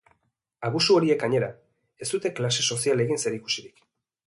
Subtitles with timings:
[0.69, 1.51] Abusu horiek gainera,
[2.05, 3.89] ez dute klase sozialekin zerikusirik.